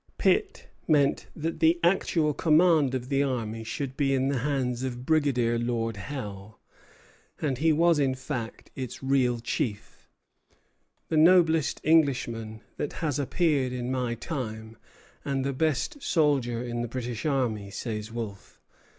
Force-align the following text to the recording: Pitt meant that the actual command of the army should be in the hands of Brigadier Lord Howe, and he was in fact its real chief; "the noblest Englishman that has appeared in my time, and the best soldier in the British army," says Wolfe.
Pitt 0.17 0.67
meant 0.87 1.27
that 1.35 1.59
the 1.59 1.79
actual 1.83 2.33
command 2.33 2.95
of 2.95 3.09
the 3.09 3.21
army 3.21 3.63
should 3.63 3.95
be 3.95 4.15
in 4.15 4.29
the 4.29 4.39
hands 4.39 4.81
of 4.81 5.05
Brigadier 5.05 5.59
Lord 5.59 5.95
Howe, 5.95 6.55
and 7.39 7.59
he 7.59 7.71
was 7.71 7.99
in 7.99 8.15
fact 8.15 8.71
its 8.75 9.03
real 9.03 9.39
chief; 9.39 10.09
"the 11.09 11.17
noblest 11.17 11.79
Englishman 11.83 12.61
that 12.77 12.93
has 12.93 13.19
appeared 13.19 13.71
in 13.73 13.91
my 13.91 14.15
time, 14.15 14.75
and 15.23 15.45
the 15.45 15.53
best 15.53 16.01
soldier 16.01 16.63
in 16.63 16.81
the 16.81 16.87
British 16.87 17.23
army," 17.27 17.69
says 17.69 18.11
Wolfe. 18.11 18.59